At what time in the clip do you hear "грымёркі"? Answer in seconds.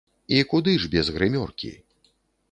1.17-1.69